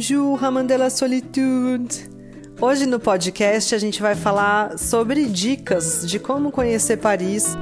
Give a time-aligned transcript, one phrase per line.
[0.00, 2.08] Bonjour, Raman de la Solitude.
[2.58, 7.54] Hoje no podcast a gente vai falar sobre dicas de como conhecer Paris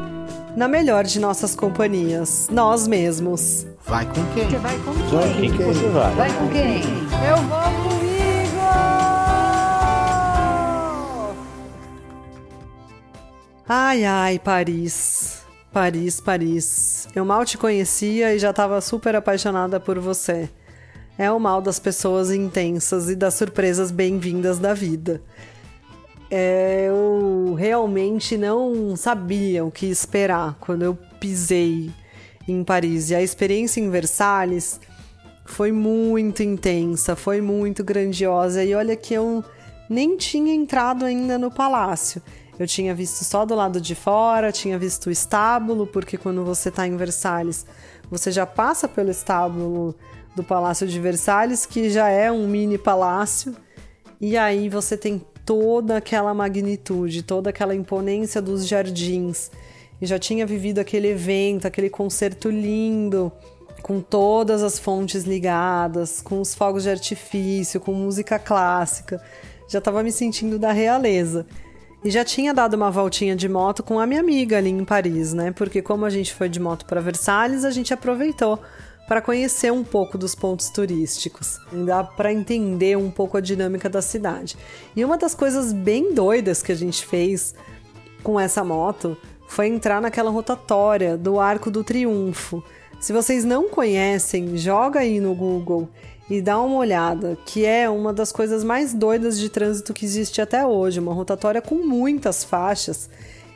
[0.56, 3.66] na melhor de nossas companhias, nós mesmos.
[3.84, 4.48] Vai com quem?
[4.48, 5.08] Você vai com quem?
[5.08, 6.14] Vai com quem que você vai?
[6.14, 6.82] Vai com quem?
[7.28, 8.60] Eu vou comigo!
[13.68, 15.42] Ai, ai, Paris.
[15.72, 17.08] Paris, Paris.
[17.16, 20.48] Eu mal te conhecia e já estava super apaixonada por você.
[21.18, 25.20] É o mal das pessoas intensas e das surpresas bem-vindas da vida.
[26.30, 31.90] É, eu realmente não sabia o que esperar quando eu pisei
[32.46, 33.10] em Paris.
[33.10, 34.80] E a experiência em Versalhes
[35.44, 38.62] foi muito intensa, foi muito grandiosa.
[38.62, 39.42] E olha que eu
[39.90, 42.22] nem tinha entrado ainda no palácio.
[42.56, 46.68] Eu tinha visto só do lado de fora, tinha visto o estábulo, porque quando você
[46.68, 47.66] está em Versalhes,
[48.08, 49.96] você já passa pelo estábulo
[50.38, 53.56] do Palácio de Versalhes, que já é um mini palácio,
[54.20, 59.50] e aí você tem toda aquela magnitude, toda aquela imponência dos jardins.
[60.00, 63.32] E já tinha vivido aquele evento, aquele concerto lindo,
[63.82, 69.20] com todas as fontes ligadas, com os fogos de artifício, com música clássica.
[69.68, 71.46] Já estava me sentindo da realeza.
[72.04, 75.32] E já tinha dado uma voltinha de moto com a minha amiga ali em Paris,
[75.32, 75.50] né?
[75.50, 78.60] Porque como a gente foi de moto para Versalhes, a gente aproveitou
[79.08, 84.02] para conhecer um pouco dos pontos turísticos, dá para entender um pouco a dinâmica da
[84.02, 84.54] cidade.
[84.94, 87.54] E uma das coisas bem doidas que a gente fez
[88.22, 89.16] com essa moto
[89.48, 92.62] foi entrar naquela rotatória do Arco do Triunfo.
[93.00, 95.88] Se vocês não conhecem, joga aí no Google
[96.28, 100.42] e dá uma olhada, que é uma das coisas mais doidas de trânsito que existe
[100.42, 103.08] até hoje, uma rotatória com muitas faixas.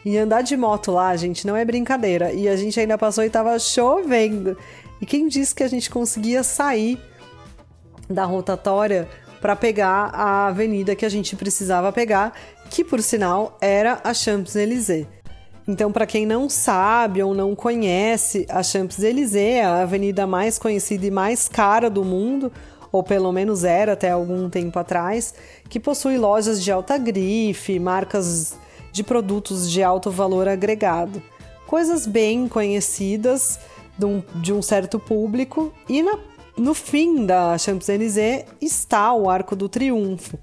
[0.04, 2.32] E andar de moto lá, gente, não é brincadeira.
[2.32, 4.56] E a gente ainda passou e tava chovendo.
[5.02, 6.96] E quem disse que a gente conseguia sair
[8.08, 9.08] da rotatória
[9.40, 12.32] para pegar a avenida que a gente precisava pegar,
[12.70, 15.08] que por sinal era a Champs-Élysées.
[15.66, 21.04] Então, para quem não sabe ou não conhece, a Champs-Élysées é a avenida mais conhecida
[21.04, 22.52] e mais cara do mundo,
[22.92, 25.34] ou pelo menos era até algum tempo atrás,
[25.68, 28.56] que possui lojas de alta grife, marcas
[28.92, 31.20] de produtos de alto valor agregado.
[31.66, 33.58] Coisas bem conhecidas
[33.98, 36.18] de um, de um certo público, e na,
[36.56, 40.38] no fim da Champs-Élysées está o Arco do Triunfo.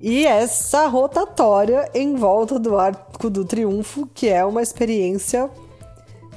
[0.00, 5.50] E essa rotatória em volta do Arco do Triunfo, que é uma experiência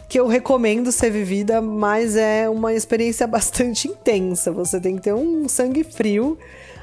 [0.08, 4.52] que eu recomendo ser vivida, mas é uma experiência bastante intensa.
[4.52, 6.38] Você tem que ter um sangue frio,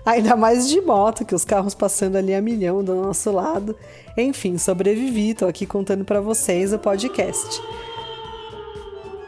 [0.05, 3.75] ainda mais de moto, que os carros passando ali a milhão do nosso lado.
[4.17, 7.63] Enfim, sobrevivi, tô aqui contando para vocês o podcast.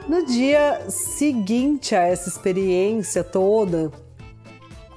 [0.08, 3.90] No dia seguinte a essa experiência toda,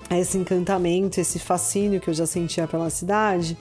[0.07, 3.57] a esse encantamento, esse fascínio que eu já sentia pela cidade,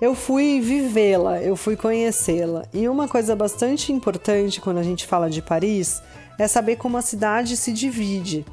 [0.00, 2.62] eu fui vivê-la, eu fui conhecê-la.
[2.72, 6.00] E uma coisa bastante importante quando a gente fala de Paris
[6.38, 8.46] é saber como a cidade se divide.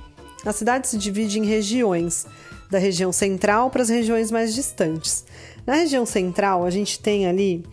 [0.44, 2.26] A cidade se divide em regiões,
[2.72, 5.26] da região central para as regiões mais distantes.
[5.64, 7.64] Na região central, a gente tem ali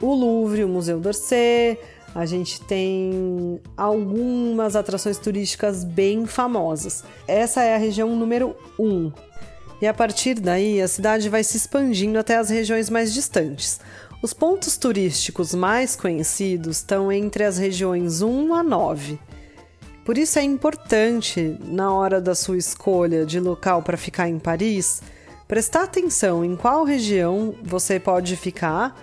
[0.00, 1.78] o Louvre, o Museu d'Orsay,
[2.14, 7.04] a gente tem algumas atrações turísticas bem famosas.
[7.26, 8.84] Essa é a região número 1.
[8.84, 9.12] Um.
[9.80, 13.80] E a partir daí, a cidade vai se expandindo até as regiões mais distantes.
[14.20, 19.18] Os pontos turísticos mais conhecidos estão entre as regiões 1 a 9.
[20.04, 25.02] Por isso é importante, na hora da sua escolha de local para ficar em Paris,
[25.46, 28.98] prestar atenção em qual região você pode ficar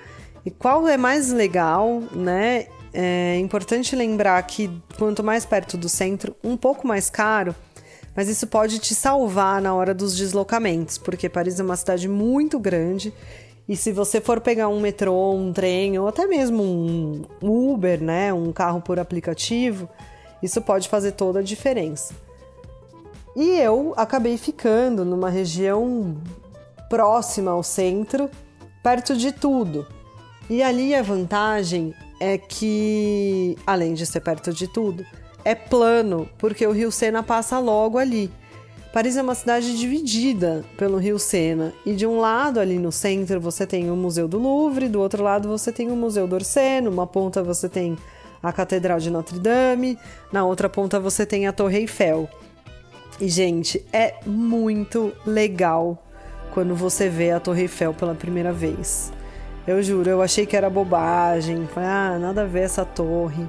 [0.46, 2.68] e qual é mais legal, né?
[2.98, 7.54] É importante lembrar que quanto mais perto do centro, um pouco mais caro,
[8.16, 12.58] mas isso pode te salvar na hora dos deslocamentos, porque Paris é uma cidade muito
[12.58, 13.14] grande
[13.68, 18.32] e se você for pegar um metrô, um trem ou até mesmo um Uber, né,
[18.32, 19.90] um carro por aplicativo,
[20.42, 22.14] isso pode fazer toda a diferença.
[23.36, 26.16] E eu acabei ficando numa região
[26.90, 28.30] próxima ao centro,
[28.82, 29.86] perto de tudo.
[30.50, 31.94] E ali a vantagem
[32.26, 35.06] é que, além de ser perto de tudo,
[35.44, 38.32] é plano, porque o Rio Sena passa logo ali.
[38.92, 43.40] Paris é uma cidade dividida pelo Rio Sena, e de um lado, ali no centro,
[43.40, 47.06] você tem o Museu do Louvre, do outro lado, você tem o Museu d'Orsay, numa
[47.06, 47.96] ponta você tem
[48.42, 50.00] a Catedral de Notre Dame,
[50.32, 52.28] na outra ponta você tem a Torre Eiffel.
[53.22, 56.04] E, gente, é muito legal
[56.54, 59.12] quando você vê a Torre Eiffel pela primeira vez.
[59.68, 61.68] Eu juro, eu achei que era bobagem.
[61.68, 63.46] Falei, ah, nada a ver essa torre.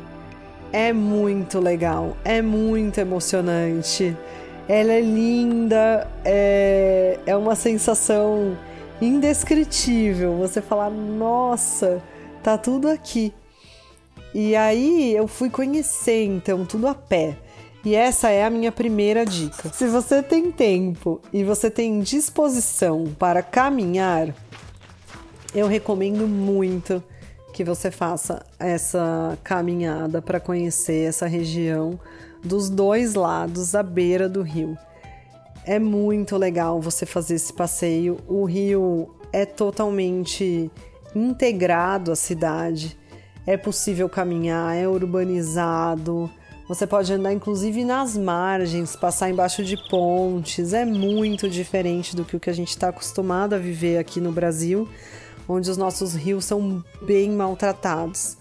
[0.73, 4.17] É muito legal, é muito emocionante.
[4.69, 8.57] Ela é linda, é, é uma sensação
[9.01, 10.37] indescritível.
[10.39, 12.03] Você falar, nossa,
[12.43, 13.33] tá tudo aqui.
[14.35, 17.37] E aí eu fui conhecer, então, tudo a pé.
[17.85, 19.71] E essa é a minha primeira dica.
[19.73, 24.35] Se você tem tempo e você tem disposição para caminhar,
[25.57, 27.03] eu recomendo muito
[27.55, 31.99] que você faça essa caminhada para conhecer essa região
[32.45, 34.77] dos dois lados, à beira do rio.
[35.65, 38.19] É muito legal você fazer esse passeio.
[38.29, 40.71] O rio é totalmente
[41.15, 42.95] integrado à cidade.
[43.47, 46.31] É possível caminhar, é urbanizado.
[46.69, 50.75] Você pode andar inclusive nas margens, passar embaixo de pontes.
[50.75, 54.33] É muito diferente do que o que a gente está acostumado a viver aqui no
[54.33, 54.87] Brasil
[55.49, 58.37] onde os nossos rios são bem maltratados.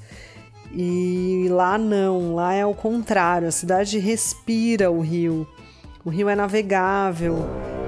[0.73, 5.47] E lá não, lá é o contrário, a cidade respira o rio.
[6.03, 7.47] O rio é navegável,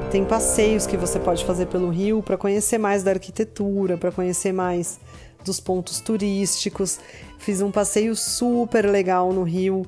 [0.09, 4.53] tem passeios que você pode fazer pelo rio para conhecer mais da arquitetura, para conhecer
[4.53, 4.99] mais
[5.43, 6.99] dos pontos turísticos.
[7.37, 9.85] Fiz um passeio super legal no rio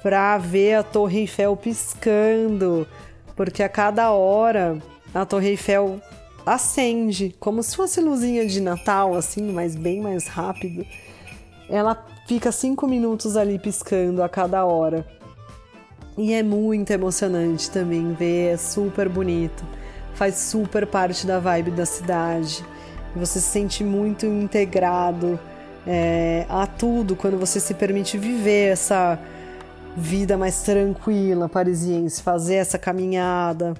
[0.00, 2.86] para ver a Torre Eiffel piscando,
[3.34, 4.78] porque a cada hora
[5.12, 6.00] a Torre Eiffel
[6.54, 10.84] acende, como se fosse luzinha de Natal, assim, mas bem mais rápido.
[11.68, 15.06] Ela fica cinco minutos ali piscando a cada hora.
[16.16, 19.62] E é muito emocionante também ver, é super bonito.
[20.14, 22.64] Faz super parte da vibe da cidade.
[23.14, 25.38] Você se sente muito integrado
[25.86, 29.18] é, a tudo quando você se permite viver essa
[29.96, 33.74] vida mais tranquila parisiense, fazer essa caminhada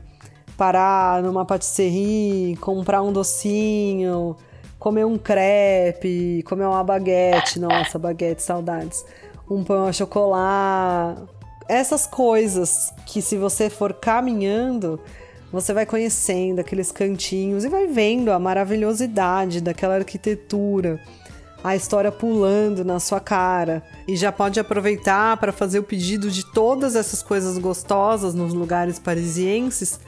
[0.58, 4.37] parar numa patisserie, comprar um docinho,
[4.76, 9.06] comer um crepe, comer uma baguete, nossa, baguete, saudades.
[9.49, 11.22] Um pão a chocolate.
[11.69, 15.00] Essas coisas que se você for caminhando,
[15.52, 21.00] você vai conhecendo aqueles cantinhos e vai vendo a maravilhosidade daquela arquitetura,
[21.62, 23.81] a história pulando na sua cara.
[24.08, 28.99] E já pode aproveitar para fazer o pedido de todas essas coisas gostosas nos lugares
[28.99, 30.00] parisienses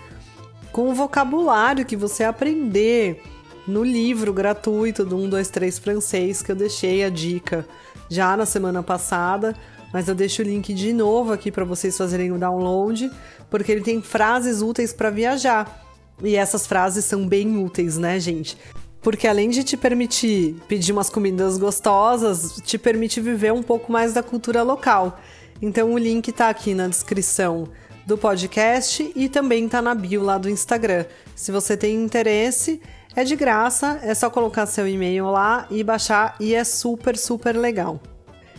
[0.72, 3.22] com o vocabulário que você aprender
[3.66, 7.66] no livro gratuito do 1, 2, 3 francês que eu deixei a dica
[8.08, 9.54] já na semana passada,
[9.92, 13.10] mas eu deixo o link de novo aqui para vocês fazerem o download,
[13.48, 15.86] porque ele tem frases úteis para viajar.
[16.22, 18.56] E essas frases são bem úteis, né, gente?
[19.00, 24.12] Porque além de te permitir pedir umas comidas gostosas, te permite viver um pouco mais
[24.12, 25.18] da cultura local.
[25.62, 27.68] Então o link tá aqui na descrição
[28.10, 31.04] do podcast e também tá na bio lá do Instagram.
[31.36, 32.82] Se você tem interesse,
[33.14, 37.56] é de graça, é só colocar seu e-mail lá e baixar e é super, super
[37.56, 38.00] legal.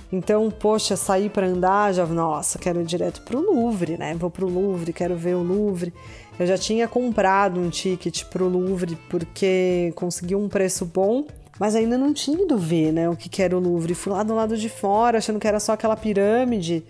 [0.09, 4.15] Então, poxa, sair para andar, já, nossa, quero ir direto pro Louvre, né?
[4.15, 5.93] Vou pro Louvre, quero ver o Louvre.
[6.39, 11.25] Eu já tinha comprado um ticket pro Louvre porque consegui um preço bom,
[11.59, 13.95] mas ainda não tinha ido ver, né, o que, era o Louvre.
[13.95, 16.85] Fui lá do lado de fora, achando que era só aquela pirâmide.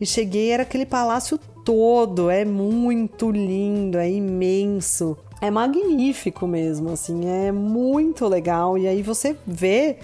[0.00, 5.16] E cheguei, era aquele palácio todo, é muito lindo, é imenso.
[5.40, 8.78] É magnífico mesmo, assim, é muito legal.
[8.78, 9.98] E aí você vê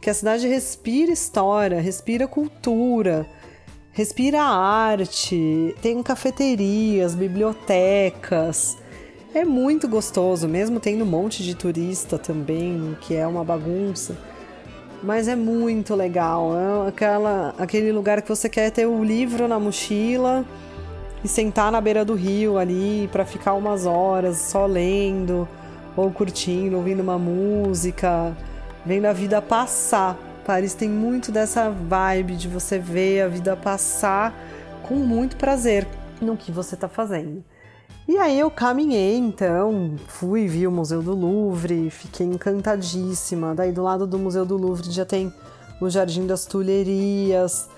[0.00, 3.26] que a cidade respira história, respira cultura,
[3.92, 8.78] respira arte, tem cafeterias, bibliotecas.
[9.34, 14.16] É muito gostoso, mesmo tendo um monte de turista também, que é uma bagunça.
[15.02, 16.52] Mas é muito legal.
[16.56, 20.44] É aquela, aquele lugar que você quer ter o livro na mochila
[21.24, 25.48] e sentar na beira do rio ali para ficar umas horas só lendo
[25.96, 28.36] ou curtindo, ouvindo uma música,
[28.84, 30.16] vendo a vida passar.
[30.44, 34.34] Paris tem muito dessa vibe de você ver a vida passar
[34.82, 35.86] com muito prazer
[36.20, 37.44] no que você está fazendo.
[38.10, 43.54] E aí eu caminhei, então, fui, vi o Museu do Louvre, fiquei encantadíssima.
[43.54, 45.32] Daí do lado do Museu do Louvre já tem
[45.80, 47.68] o Jardim das Tulherias.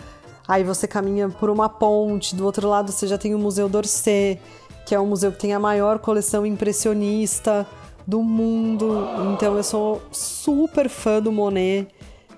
[0.49, 4.41] Aí você caminha por uma ponte, do outro lado você já tem o Museu d'Orsay,
[4.87, 7.67] que é um museu que tem a maior coleção impressionista
[8.07, 9.07] do mundo.
[9.35, 11.89] Então eu sou super fã do Monet.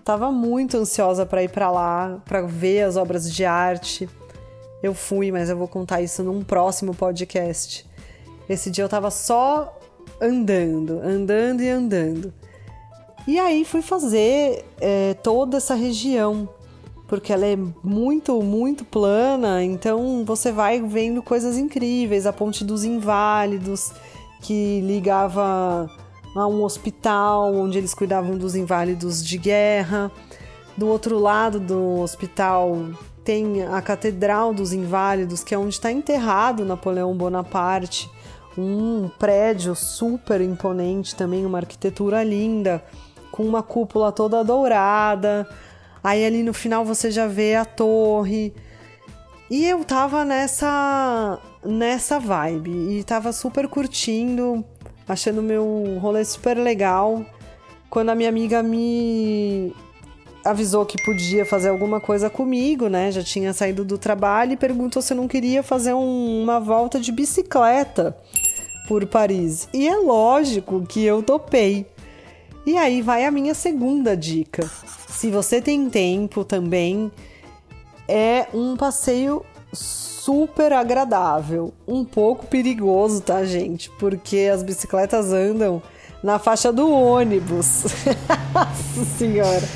[0.05, 4.11] Tava muito ansiosa para ir para lá, para ver as obras de arte.
[4.85, 7.87] Eu fui, mas eu vou contar isso num próximo podcast.
[8.47, 9.81] Esse dia eu tava só
[10.21, 12.35] andando, andando e andando.
[13.27, 16.47] E aí fui fazer é, toda essa região,
[17.09, 22.27] porque ela é muito, muito plana, então você vai vendo coisas incríveis.
[22.27, 23.91] A Ponte dos Inválidos,
[24.43, 25.91] que ligava
[26.37, 30.13] a um hospital onde eles cuidavam dos inválidos de guerra.
[30.77, 32.77] Do outro lado do hospital
[33.25, 38.11] tem a Catedral dos Inválidos, que é onde está enterrado Napoleão Bonaparte.
[38.57, 42.85] Um prédio super imponente também, uma arquitetura linda,
[43.33, 45.49] com uma cúpula toda dourada.
[46.03, 48.55] Aí ali no final você já vê a torre.
[49.51, 54.63] E eu tava nessa nessa vibe e tava super curtindo,
[55.09, 57.25] achando meu rolê super legal.
[57.89, 59.75] Quando a minha amiga me
[60.45, 63.11] avisou que podia fazer alguma coisa comigo, né?
[63.11, 67.01] Já tinha saído do trabalho e perguntou se eu não queria fazer um, uma volta
[67.01, 68.17] de bicicleta
[68.87, 69.69] por Paris.
[69.73, 71.87] E é lógico que eu topei.
[72.67, 74.69] E aí vai a minha segunda dica.
[75.09, 77.11] Se você tem tempo também,
[78.09, 83.91] é um passeio super agradável, um pouco perigoso, tá, gente?
[83.99, 85.83] Porque as bicicletas andam
[86.25, 87.85] na faixa do ônibus.
[88.55, 89.69] Nossa senhora.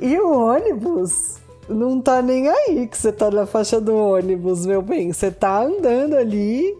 [0.00, 1.36] E o ônibus
[1.68, 5.12] não tá nem aí que você tá na faixa do ônibus, meu bem.
[5.12, 6.74] Você tá andando ali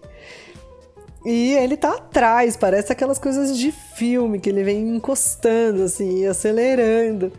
[1.22, 7.30] e ele tá atrás, parece aquelas coisas de filme que ele vem encostando assim, acelerando.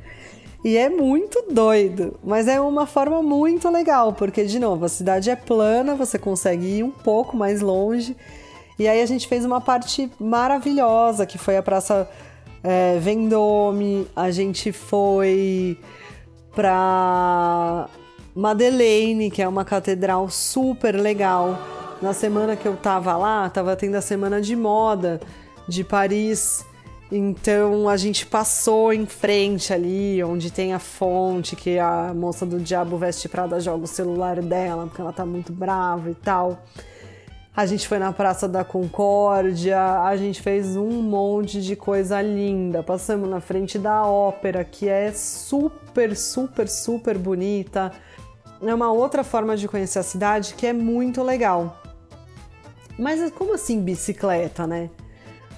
[0.64, 5.32] E é muito doido, mas é uma forma muito legal, porque de novo, a cidade
[5.32, 8.16] é plana, você consegue ir um pouco mais longe
[8.78, 12.10] e aí a gente fez uma parte maravilhosa, que foi a Praça
[12.64, 15.78] é, Vendôme, a gente foi
[16.56, 17.88] pra
[18.36, 21.60] Madeleine, que é uma catedral super legal.
[22.02, 25.22] Na semana que eu tava lá, tava tendo a semana de moda
[25.68, 26.66] de Paris.
[27.12, 32.60] Então a gente passou em frente ali, onde tem a fonte que a moça do
[32.60, 36.64] Diabo Veste Prada joga o celular dela, porque ela tá muito brava e tal.
[37.56, 42.82] A gente foi na Praça da Concórdia, a gente fez um monte de coisa linda.
[42.82, 47.92] Passamos na frente da ópera, que é super, super, super bonita.
[48.60, 51.80] É uma outra forma de conhecer a cidade que é muito legal.
[52.98, 54.90] Mas como assim bicicleta, né?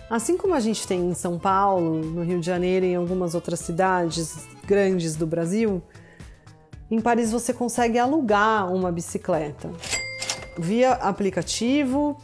[0.10, 3.34] Assim como a gente tem em São Paulo, no Rio de Janeiro e em algumas
[3.34, 5.82] outras cidades grandes do Brasil,
[6.92, 9.72] em Paris você consegue alugar uma bicicleta
[10.58, 12.18] via aplicativo,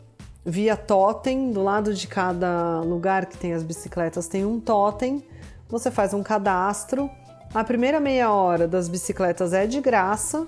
[0.45, 1.51] via totem.
[1.51, 5.23] Do lado de cada lugar que tem as bicicletas tem um totem.
[5.69, 7.09] Você faz um cadastro.
[7.53, 10.47] A primeira meia hora das bicicletas é de graça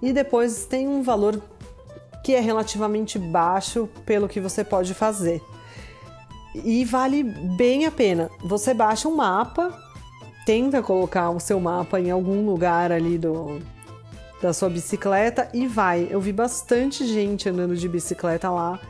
[0.00, 1.40] e depois tem um valor
[2.24, 5.42] que é relativamente baixo pelo que você pode fazer.
[6.54, 8.30] E vale bem a pena.
[8.42, 9.78] Você baixa um mapa,
[10.44, 13.60] tenta colocar o seu mapa em algum lugar ali do,
[14.40, 16.08] da sua bicicleta e vai.
[16.10, 18.80] Eu vi bastante gente andando de bicicleta lá.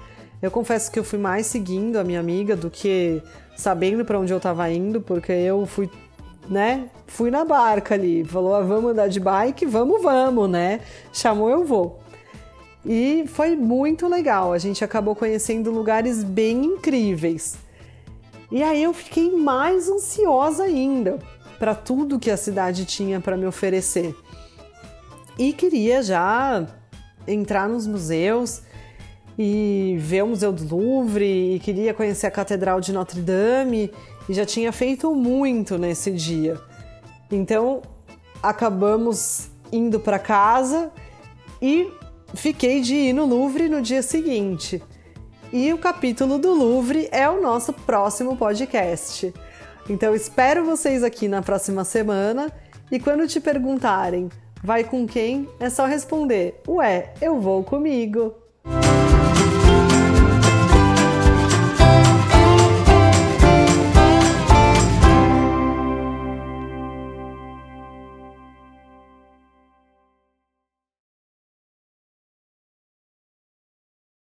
[0.41, 3.23] Eu confesso que eu fui mais seguindo a minha amiga do que
[3.57, 5.91] sabendo para onde eu estava indo, porque eu fui,
[6.49, 6.89] né?
[7.07, 10.81] Fui na barca ali, falou: ah, "Vamos andar de bike, vamos, vamos", né?
[11.13, 11.99] Chamou, eu vou.
[12.87, 14.53] E foi muito legal.
[14.53, 17.59] A gente acabou conhecendo lugares bem incríveis.
[18.51, 21.19] E aí eu fiquei mais ansiosa ainda
[21.59, 24.17] para tudo que a cidade tinha para me oferecer
[25.41, 26.67] e queria já
[27.27, 28.61] entrar nos museus
[29.39, 33.91] e ver o Museu do Louvre e queria conhecer a Catedral de Notre Dame
[34.29, 36.61] e já tinha feito muito nesse dia.
[37.31, 37.81] Então
[38.43, 40.93] acabamos indo para casa
[41.63, 41.91] e
[42.35, 44.83] fiquei de ir no Louvre no dia seguinte.
[45.51, 49.33] E o capítulo do Louvre é o nosso próximo podcast.
[49.89, 52.53] Então espero vocês aqui na próxima semana
[52.93, 54.29] e quando te perguntarem
[54.63, 55.49] Vai com quem?
[55.59, 58.35] É só responder: Ué, eu vou comigo.